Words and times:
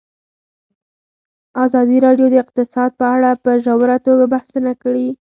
ازادي 1.65 1.97
راډیو 2.05 2.27
د 2.31 2.35
اقتصاد 2.43 2.91
په 2.99 3.05
اړه 3.15 3.31
په 3.43 3.51
ژوره 3.63 3.97
توګه 4.05 4.25
بحثونه 4.33 4.71
کړي. 4.81 5.07